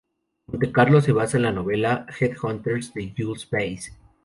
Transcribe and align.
Monte 0.47 0.71
Carlo 0.71 0.99
se 0.99 1.11
basa 1.11 1.37
en 1.37 1.43
la 1.43 1.51
novela 1.51 2.07
"Headhunters" 2.19 2.91
de 2.95 3.13
Jules 3.15 3.47
Bass. 3.47 3.91